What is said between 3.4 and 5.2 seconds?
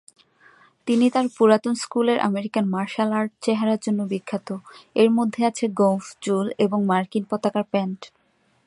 চেহারার জন্য বিখ্যাত, এর